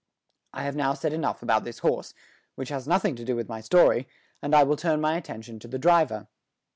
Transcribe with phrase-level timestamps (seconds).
[0.51, 2.15] I have now said enough about this horse,
[2.55, 4.07] which has nothing to do with my story,
[4.41, 6.27] and I will turn my attention to the driver.